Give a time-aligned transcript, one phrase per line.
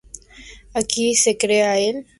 [0.73, 2.09] Aquí se crea el primer "tambo".